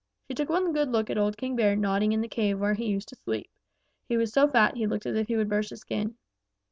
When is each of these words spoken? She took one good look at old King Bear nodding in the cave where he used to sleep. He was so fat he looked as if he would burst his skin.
She 0.27 0.33
took 0.33 0.49
one 0.49 0.73
good 0.73 0.91
look 0.91 1.11
at 1.11 1.17
old 1.19 1.37
King 1.37 1.55
Bear 1.55 1.75
nodding 1.75 2.11
in 2.11 2.21
the 2.21 2.27
cave 2.27 2.59
where 2.59 2.73
he 2.73 2.87
used 2.89 3.07
to 3.09 3.15
sleep. 3.15 3.51
He 4.09 4.17
was 4.17 4.33
so 4.33 4.47
fat 4.47 4.75
he 4.75 4.87
looked 4.87 5.05
as 5.05 5.15
if 5.15 5.27
he 5.27 5.37
would 5.37 5.47
burst 5.49 5.69
his 5.69 5.81
skin. 5.81 6.15